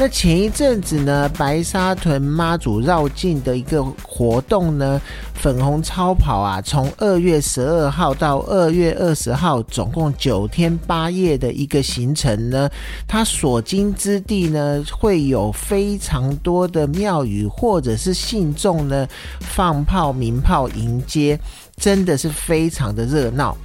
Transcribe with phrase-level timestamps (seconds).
[0.00, 5.00] 那前一阵子呢，白沙屯妈祖绕境的一个活动呢，
[5.34, 12.70] 粉红超跑啊，从二月十二号到二月二十号，总共九天八夜的一个行程呢，
[13.08, 19.04] 它所经之地呢，会有非常多的庙宇或者是信众呢，
[19.40, 21.36] 放炮鸣炮迎接，
[21.76, 23.56] 真的是非常的热闹。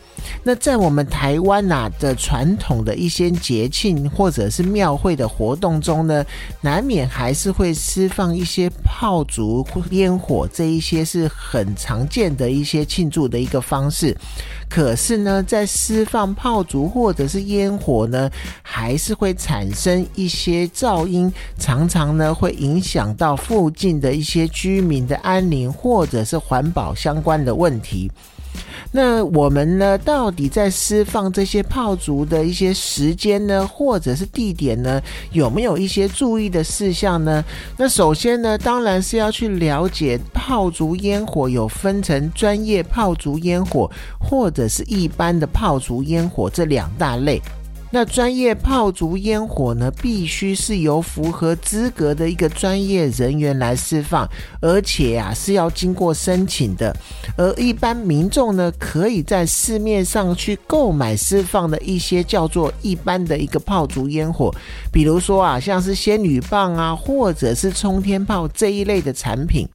[0.46, 6.26] 那在我们台湾呐的传统的一些节庆或者是庙会的活动中呢，
[6.60, 14.16] 难免还是会释放一些炮竹、烟火，这一些是很常见的一些庆祝的一个方式。
[14.70, 18.30] 可是呢，在释放炮竹或者是烟火呢，
[18.62, 28.12] 还是会产生一些噪音，常常呢会影响到附近的一些居民的安宁或者是环保相关的问题。
[28.92, 35.02] 那我们呢，到底在释放这些炮竹的一些时间呢，或者是地点呢，
[35.32, 37.44] 有没有一些注意的事项呢？
[37.78, 47.42] 那首先呢，当然是要去了解炮竹烟火有分成专业炮竹烟火，或者是一般的炮竹烟火这两大类。
[47.96, 54.28] 那专业炮竹烟火呢，必须是由符合资格的一个专业人员来释放，
[54.60, 56.92] 而且啊是要经过申请的。
[57.38, 64.52] 而一般民众呢，可以在市面上去购买释放的一些叫做一般的一个炮竹烟火，
[64.92, 69.70] 比如说啊，像是仙女棒啊，或者是冲天炮这一类的产品。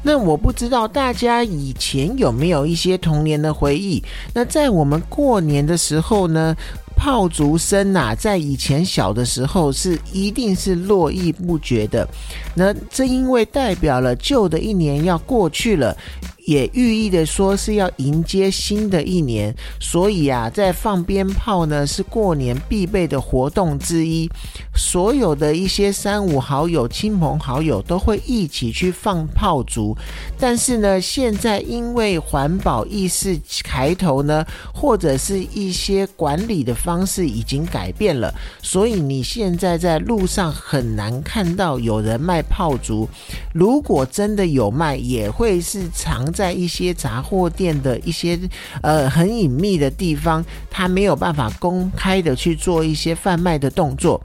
[0.00, 4.00] 那我不知道大家以前有没有一些童年的回忆？
[4.32, 6.56] 那在我们过年的时候呢？
[6.98, 12.06] 炮竹声呐，在以前小的时候是一定是络绎不绝的。
[12.56, 15.96] 那这因为代表了旧的一年要过去了。
[16.48, 24.26] 也寓意的说是要迎接新的一年，所以啊，在放鞭炮呢是过年必备的活动之一。
[24.74, 29.94] 所有的一些三五好友、亲朋好友都会一起去放炮竹。
[30.38, 34.42] 但是呢，现在因为环保意识抬头呢，
[34.72, 38.32] 或者是一些管理的方式已经改变了，
[38.62, 43.06] 所以你现在在路上很难看到有人卖炮竹。
[43.52, 46.26] 如果真的有卖，也会是长。
[46.38, 48.38] 在一些杂货店的一些
[48.80, 54.22] 呃很隐秘的地方，他没有办法公开的去做一些贩卖的动作。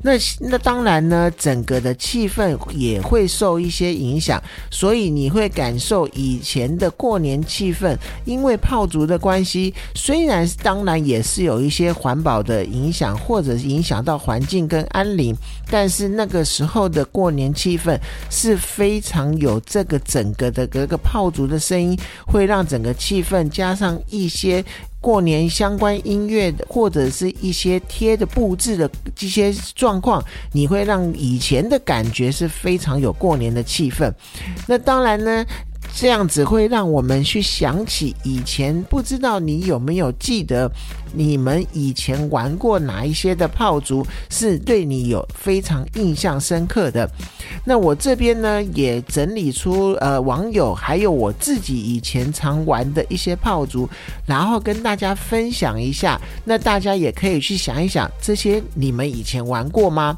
[0.00, 7.96] 那那当然呢，整个的气氛也会受一些影响，所以你会感受以前的过年气氛。
[8.24, 15.34] 因为炮竹的关系，虽然当然也是有一些环保的影响，或者影响到环境跟安宁，
[15.68, 17.98] 但是那个时候的过年气氛
[18.30, 21.47] 是非常有这个整个的各个炮竹。
[21.48, 24.64] 的声音会让整个气氛加上一些
[25.00, 30.22] 过年相关音乐的，或者是一些贴的布置的这些状况，
[30.52, 34.12] 你会让以前的感觉是非常有过年的气氛。
[34.66, 35.44] 那当然呢。
[35.94, 40.70] 这样子会让我们去想起以前，不知道你有没有记得，
[41.12, 47.10] 你们以前玩过哪一些的炮竹是对你有非常印象深刻的？
[47.64, 53.88] 那我这边呢也整理出呃网友还有我自己以前常玩的一些炮竹，
[54.24, 56.20] 然后跟大家分享一下。
[56.44, 60.16] 那大家也可以去想一想，这些你们以前玩过吗？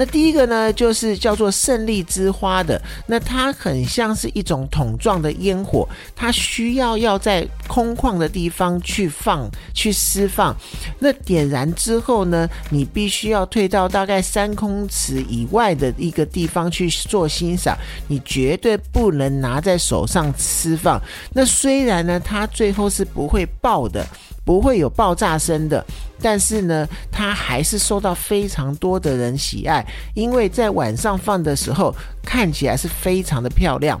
[0.00, 10.56] 那第一个呢，就是叫做胜利之花的，那它很像是一种桶状的烟火，它需要要在空旷的地方去放、去释放。
[11.00, 17.76] 那点燃之后呢，你必须要退到大概三公尺以外的一个地方去做欣赏，
[18.08, 20.98] 你绝对不能拿在手上释放。
[21.34, 24.06] 那虽然呢，它最后是不会爆的。
[24.42, 25.84] 不会有爆炸声的，
[26.22, 29.84] 但是呢，它还是受到非常多的人喜爱，
[30.14, 34.00] 因为在晚上放的时候看起来是非常的漂亮。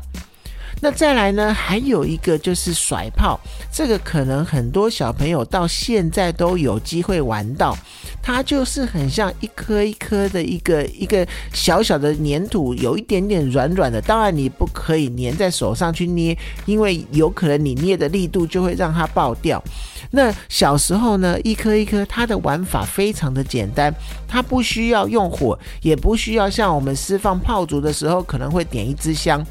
[0.82, 3.38] 那再来呢，还有一个就是甩炮，
[3.70, 7.76] 这个可能很多小朋友到现在都有机会玩到，
[8.22, 14.00] 它就是很像一颗一颗的一个一个小小的粘土，有一点点软软的。
[14.00, 16.34] 当然你不可以粘在手上去捏，
[16.64, 19.62] 因为有可能你捏的力度就会让它爆掉。
[20.12, 23.94] 那小时候呢，一颗一颗，它的玩法非常的简单，
[24.26, 29.44] 它不需要用火，也不需要像我们释放炮竹的时候可能会点一支香。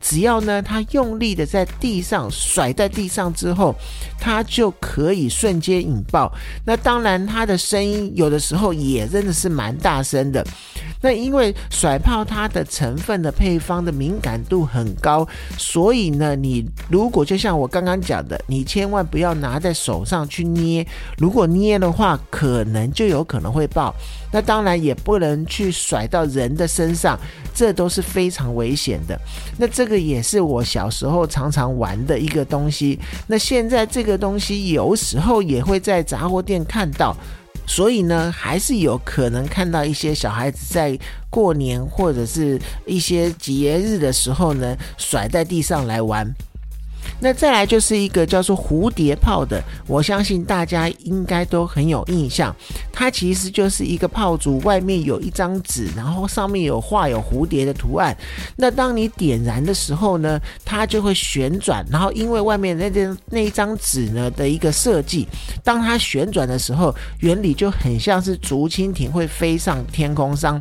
[0.00, 3.74] 只要呢，它用力的在地上甩在地上之后，
[4.18, 6.32] 它就可以瞬间引爆。
[6.64, 10.44] 那当然，它的声音有的时候也真的是蛮大声的。
[11.02, 15.26] 那因为甩炮它的成分的配方的敏感度很高，
[15.58, 20.86] 所以呢，你如果就像我刚刚讲的，你千万不要拿在手手上去捏，
[21.18, 23.94] 如果捏的话，可能就有可能会爆。
[24.32, 27.18] 那当然也不能去甩到人的身上，
[27.54, 29.20] 这都是非常危险的。
[29.58, 32.98] 那这个也是我小时候常常玩的一个东西。
[33.26, 37.14] 那现在这个东西有时候也会在杂货店看到。
[37.66, 40.98] 所以呢，还是有可能看到一些小孩子在
[41.28, 46.34] 过年或者是一些节日的时候呢，甩在地上来玩。
[47.22, 52.54] 那再来就是一个叫做蝴蝶炮的，我相信大家应该都很有印象。
[52.90, 58.16] 它其实就是一个炮竹，外面有一张纸，然后上面有画有蝴蝶的图案。
[58.56, 65.28] 那当你点燃的时候呢，它就会旋转，然后因为外面那张那一张纸呢的一个设计，
[65.62, 70.60] 当它旋转的时候，原理就很像是竹蜻蜓会飞上天空上。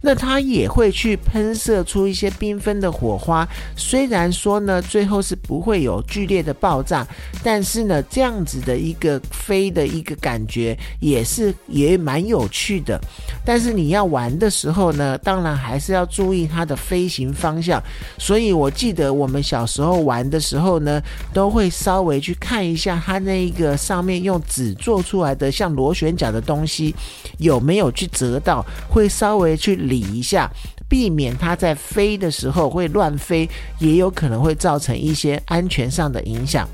[0.00, 3.46] 那它也会去喷射出一些缤纷的火花。
[3.76, 5.89] 虽然说呢，最后是不会有。
[5.90, 7.06] 有剧烈的爆炸，
[7.42, 13.00] 但是呢，这样子的一个飞的一个感觉也是也蛮有趣的。
[13.44, 17.82] 但是你要玩的时候呢，当然还是要注意它的飞行方向。
[18.18, 21.02] 所以我记得我们小时候玩的时候呢，
[21.32, 26.94] 都会稍微去看一下它那一个上面用纸做出来的像螺旋桨的东西
[27.38, 30.50] 有没有去折到，会稍微去理一下。
[30.90, 33.48] 避免它在飞的时候会乱飞，
[33.78, 36.68] 也有可能会造成一些安全上的影响。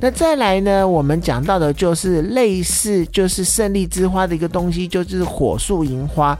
[0.00, 6.36] 那再来呢，我们讲到的就是类似就是胜利之花的一个东西，就是火树银花。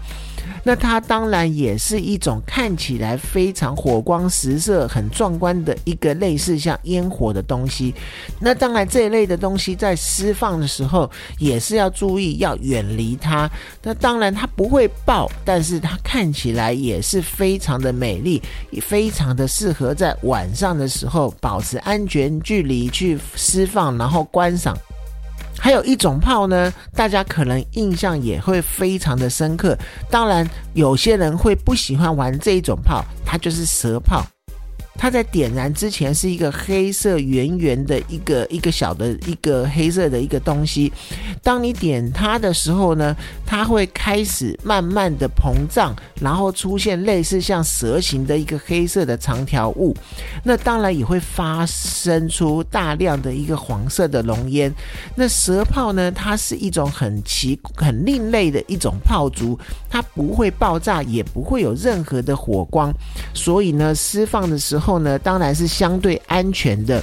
[0.64, 7.94] 那它当然也是一种看起来非常火光十色、很壮观的一个类似像烟火的东西。
[8.38, 13.50] 那当然这一类的东西在释放的时候也是要注意，要远离它。
[13.82, 18.40] 那当然它不会爆，但是它看起来也是非常的美丽，
[18.70, 24.76] 也非常的适合在晚上的时候保持安全距离去释放，然后观赏。
[25.62, 29.78] 还有一种炮呢，大家可能印象也会非常的深刻。
[30.10, 30.44] 当然，
[30.74, 34.26] 有些人会不喜欢玩这一种炮，它就是蛇炮。
[34.94, 40.92] 它在点燃之前是一个黑色圆圆的一个一个小的一个黑色的一个东西，
[41.42, 49.96] 当你点它的时候呢，它会开始慢慢的膨胀，然后出现类似像蛇形的一个黑色的长条物，
[50.44, 54.72] 那当然也会发生出大量的一个黄色的浓烟。
[55.16, 62.92] 那蛇炮呢，它是一种很奇很另类的一种炮竹，它不会爆炸，也不会有任何的火光，
[63.34, 64.81] 所以呢，释放的时候。
[64.82, 67.02] 后呢，当然是相对安全的。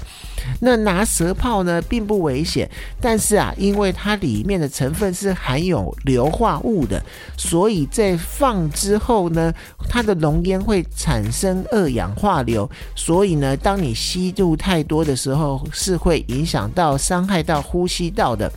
[0.62, 2.68] 那拿蛇炮呢，并不危险，
[3.00, 7.02] 但是啊，因为它里面的成分是含有硫化物的，
[7.38, 9.54] 所以在放之后呢，
[9.90, 18.52] 它的浓烟会产生二氧化硫，所以呢，当你吸入太多的时候，是会影响到伤害到呼吸道的。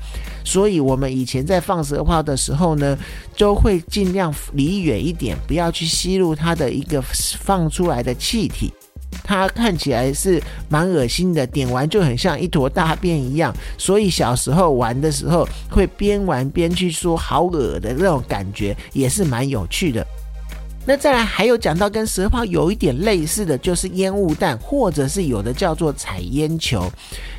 [0.45, 2.97] 所以我们以前在放蛇炮的时候呢，
[3.37, 8.73] 都会尽量离远一点，不要去吸入它的一个放出来的气体。
[9.25, 20.07] 它看起来是蛮恶心的，点完就很像一坨大便一样，所以小时候玩的时候会边玩边去说好恶的那种感觉，也是蛮有趣的。
[20.85, 26.91] 那再来还有讲到跟蛇炮有一点类似的就是烟雾弹，或者是有的叫做彩烟球。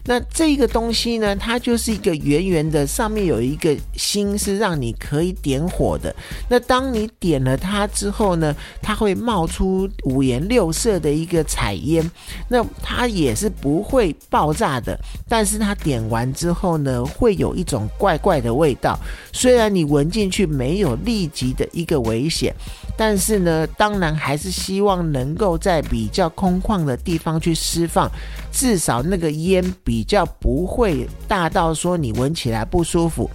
[0.06, 6.14] 那这个东西呢，它就是一个圆圆的，上面有一个心，是让你可以点火的。
[6.50, 12.10] 那当你点了它之后呢，它会冒出五颜六色的一个彩烟。
[12.50, 14.98] 那它也是不会爆炸的，
[15.28, 19.00] 但是它点完之后呢，会有一种怪怪的味道。
[19.32, 22.54] 虽然你闻进去没有立即的一个危险，
[22.96, 28.10] 但是呢，当然还是希望能够在比较空旷的地方去释放，
[28.53, 30.01] 至少那个烟比。
[30.03, 33.27] 较不会大到说你闻起来不舒服。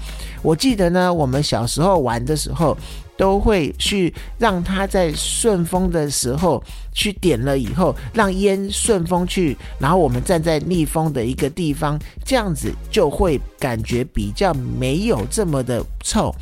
[0.42, 2.76] 我记得呢，我们小时候玩的时候。
[3.18, 16.32] 都会去让它在顺风的时候去点了以后，让烟顺风去，然后我们站在逆风的一个地方，这样子就会感觉比较没有这么的臭。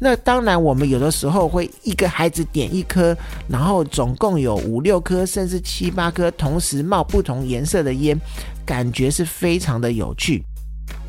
[0.00, 3.16] 那当然，我们有的时候会一个孩子点一颗，
[3.48, 8.15] 然后总共有五六颗，甚至七八颗，同时冒不同颜色的烟，
[8.64, 10.44] 感觉是非常的有趣。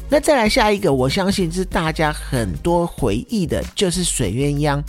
[0.09, 4.81] 那再来下一个，我相信是大家很多回忆的，就是水鸳鸯。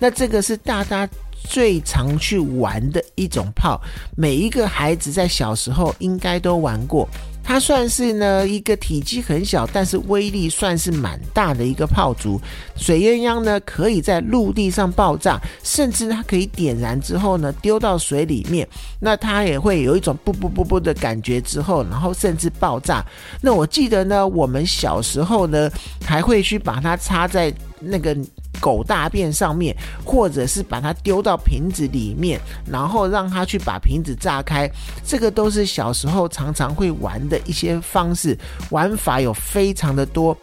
[0.00, 3.80] 那这个是大家最常去玩的一种炮，
[4.16, 7.08] 每一个孩子在小时候应该都玩过。
[7.44, 12.40] 它算是呢一个体积很小，但是威力算是蛮大的一个炮竹。
[12.74, 18.66] 水鸳鸯呢可以在陆地上爆炸，甚至它可以点燃之后呢丢到水里面，
[18.98, 23.04] 那它也会有一种不不不不的感觉之后，然后甚至爆炸。
[23.42, 25.70] 那我记得呢，我们小时候呢
[26.04, 28.16] 还会去把它插在那个。
[28.64, 34.66] 狗大便上面，或者是把它丢到瓶子里面，然后让它去把瓶子炸开，
[35.06, 38.34] 这个都是小时候常常会玩的一些方式，
[38.70, 40.34] 玩法有非常的多。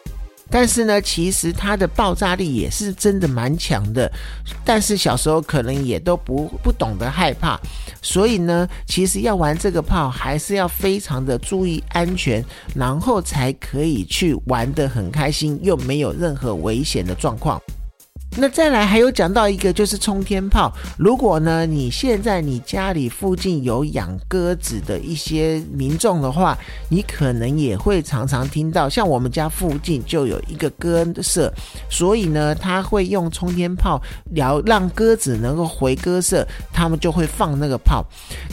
[0.52, 4.12] 但是呢，其实它的爆炸力也是真的蛮强的。
[4.64, 7.60] 但是小时候可能也都不不懂得害怕，
[8.04, 17.60] 所以呢，其实要玩这个炮还是要非常的注意安全，然后才可以去玩得很开心，又没有任何危险的状况。
[18.38, 26.58] 那再来还有讲到一个就是冲天炮，如果呢你现在你家里附近有养鸽子的一些民众的话，
[26.90, 31.54] 你可能也会常常听到，像我们家附近就有一个鸽舍，
[31.90, 38.04] 所以呢他会用冲天炮，聊让鸽子能够回鸽舍，他们就会放那个炮。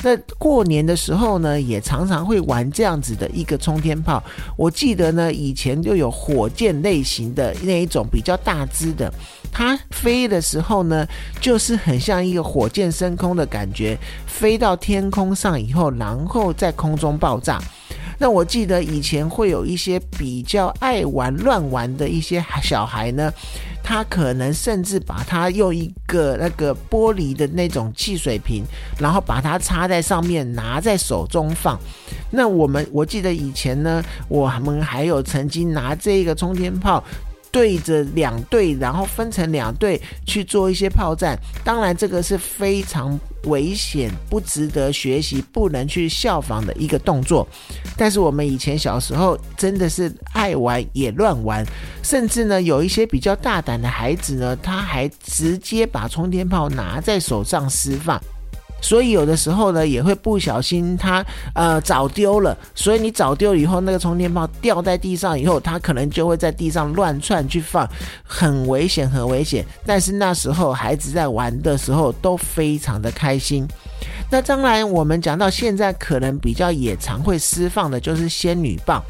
[0.02, 4.22] 那过年的时候呢，也常常会玩这样子的一个冲天炮。
[4.56, 9.10] 我记得呢以前就有火箭类型的那一种比较大只的。
[9.52, 11.06] 它飞的时候呢，
[11.40, 17.60] 就是很像一个火箭升空的感觉，飞到天空上以后，然后在空中爆炸。
[18.20, 23.32] 那我记得以前会有一些比较爱玩乱玩的一些小孩呢，
[23.80, 28.64] 他可能甚至把它用一个那个玻璃的那种汽水瓶，
[28.98, 31.78] 然后把它插在上面，拿在手中放。
[32.30, 37.02] 那我们我记得以前呢，我们还有曾经拿这个冲天炮。
[37.50, 41.38] 对着两队，然后分成两队去做一些炮战。
[41.64, 47.46] 当然，这个是非常危险、不值得学习、不能去效仿的一个动作。
[47.96, 51.64] 但是我们以前小时候真的是爱玩也乱玩，
[52.02, 58.20] 甚至呢有一些比较大胆的孩子呢，他还直接把冲天炮拿在手上释放。
[58.80, 67.88] 所以有的时候呢，也会不小心它呃找丢了，所以你找丢了以后，那个充电宝掉在地上以后，它可能就会在地上乱窜去放，
[68.22, 69.64] 很危险，很危险。
[69.84, 73.66] 但是那时候孩子在玩的时候都非常的开心。
[74.30, 79.02] 那当然，我们讲到现在，可能比较也常会释放的就是仙女棒。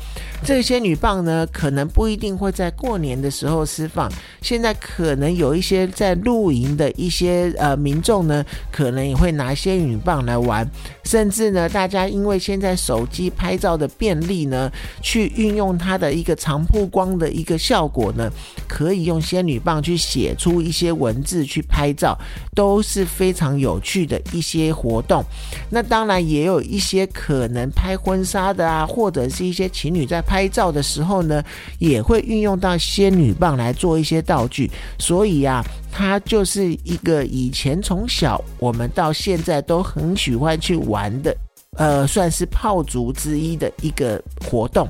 [0.44, 4.08] 这个仙女棒呢，可能不一定会在过年的时候释放。
[4.40, 10.64] 现在可能有一些在露营的一些呃民众呢，可能也会拿仙女棒来玩。
[11.08, 18.30] 甚至呢，大家因为现在手机拍照的便利呢，去运用它的一个长曝光的一个效果呢，
[18.68, 22.14] 可以用仙女棒去写出一些文字去拍照，
[22.54, 25.24] 都是非常有趣的一些活动。
[25.70, 30.18] 那当然也有一些可能拍婚纱的啊，或者是一些情侣在。
[30.28, 31.42] 拍照的时候呢，
[31.78, 41.36] 也会运用到仙女棒来做一些道具，所以呀，它就是一个以前从小我们到现在都很喜欢去玩的，
[41.76, 44.88] 呃，算是炮竹之一的一个活动。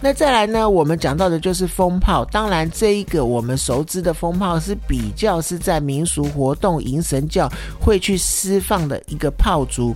[0.00, 7.48] 那再来呢，我们讲到的就是风炮，当然这一个我们熟知的风炮是比较是在民俗活动迎神教
[7.80, 9.94] 会去释放的一个炮竹。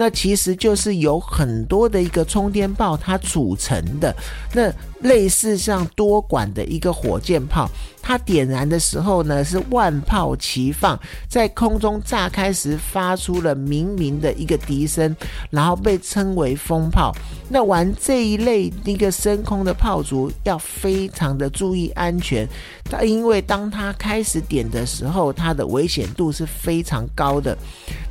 [0.00, 4.16] 那其实就是有很多的一个充电炮它组成的，
[4.54, 4.72] 那
[5.06, 7.68] 类似像多管的一个火箭炮。
[8.00, 15.14] 它点燃的时候呢，是万炮齐放，在空中炸开时发出了鸣鸣的一个笛声，
[15.50, 17.14] 然后被称为风炮。
[17.50, 22.48] 那玩这一类一个升空的炮竹要非常的注意安全，
[22.84, 27.54] 它因为当它开始点的时候，它的危险度是非常高的。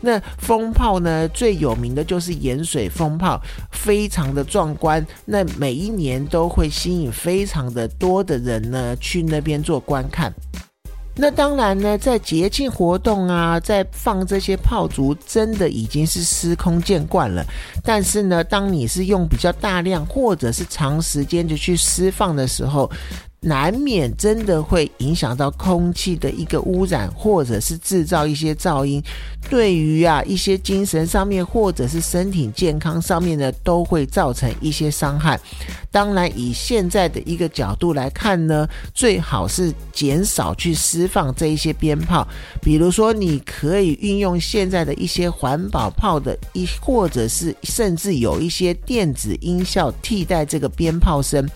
[0.02, 3.42] 那风炮呢，最有名的就是盐水风炮，
[3.72, 5.04] 非常的壮观。
[5.26, 9.80] 那每一年都会吸引非常的多的人呢去那边做。
[9.80, 10.32] 观看，
[11.22, 17.46] 那当然呢，在节庆活动啊，在放这些炮竹，真的已经是司空见惯了。
[17.84, 22.90] 但是呢，当你是用比较大量或者是长时间的去释放的时候，
[23.42, 29.02] 难免真的会影响到空气的一个污染，或者是制造一些噪音，
[29.50, 35.40] 对于啊一些精神上面或者是身体健康上面呢，都会造成一些伤害。
[35.90, 42.28] 当然，以现在的一个角度来看呢，最好是减少去释放这一些鞭炮。
[42.62, 51.50] 比如说，你可以运用现在的一些环保炮的一，或者是甚至有一些电子音效替代这个鞭炮声。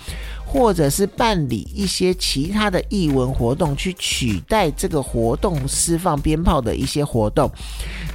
[0.53, 7.51] 或者是办理一些其他的艺文活动，去取代这个活动释放鞭炮的一些活动。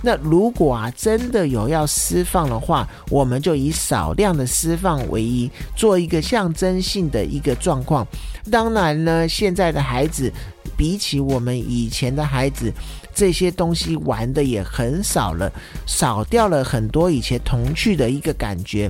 [0.02, 8.06] 那如果啊真的有要释放的话，我们就以少量的释放为宜，做一个象征性的一个状况。
[8.52, 10.32] 当然呢，现在的孩子
[10.76, 12.72] 比起我们以前的孩子，
[13.12, 15.52] 这些东西玩的也很少了，
[15.86, 18.88] 少掉了很多以前童趣的一个感觉。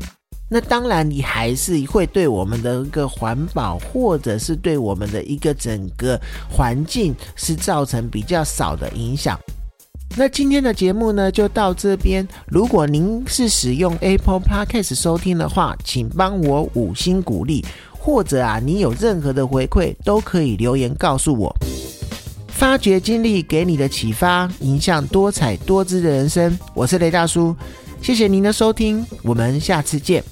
[0.51, 6.19] 那当然，你还是会对我们的一个环保，或者是对我们的一个整个
[6.51, 9.39] 环境，是造成比较少的影响。
[10.17, 12.27] 那今天的节目呢，就到这边。
[12.47, 17.63] 如果您是使用 Apple Podcast 收听的话，请帮我五星鼓励，
[17.93, 21.55] 或者啊，你有任何的回馈，都可以留言告诉我。
[22.49, 26.59] 发掘经历给你的启发，影响多彩多姿的人生。
[26.73, 27.55] 我是雷大叔，
[28.01, 30.25] 谢谢您的收听，我们下次见。